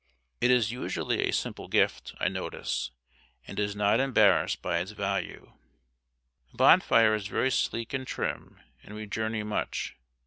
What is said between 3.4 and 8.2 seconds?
and does not embarrass by its value. Bonfire is very sleek and